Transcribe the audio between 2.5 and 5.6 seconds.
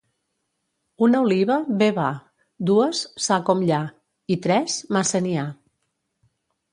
dues, ça com lla, i tres, massa n'hi ha.